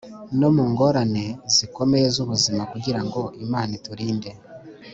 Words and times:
no 0.39 0.49
mu 0.55 0.63
ngorane 0.71 1.25
zikomeye 1.55 2.07
z’ubuzima 2.15 2.61
kugira 2.71 2.99
ngo 3.05 3.21
imana 3.45 3.71
iturinde 3.77 4.29